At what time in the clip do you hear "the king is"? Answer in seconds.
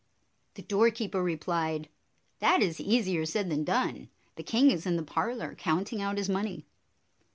4.35-4.87